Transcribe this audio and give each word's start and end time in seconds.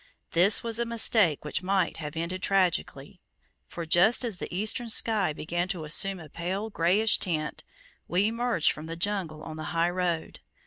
This 0.31 0.63
was 0.63 0.79
a 0.79 0.83
mistake 0.85 1.45
which 1.45 1.61
might 1.61 1.97
have 1.97 2.17
ended 2.17 2.41
tragically, 2.41 3.21
for 3.67 3.85
just 3.85 4.25
as 4.25 4.37
the 4.37 4.51
eastern 4.51 4.89
sky 4.89 5.31
began 5.31 5.67
to 5.67 5.83
assume 5.83 6.19
a 6.19 6.27
pale 6.27 6.71
greyish 6.71 7.19
tint, 7.19 7.63
we 8.07 8.25
emerged 8.25 8.71
from 8.71 8.87
the 8.87 8.95
jungle 8.95 9.43
on 9.43 9.57
the 9.57 9.65
high 9.77 9.91
road. 9.91 10.39